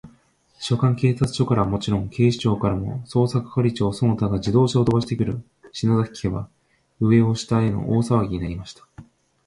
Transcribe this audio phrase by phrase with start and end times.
[0.57, 5.43] 所轄警察署からはもちろん、警視庁からも、捜査係長その他が自動車をとばしてくる、
[5.73, 6.49] 篠崎家は、
[6.99, 8.87] 上を下への大さわぎになりました。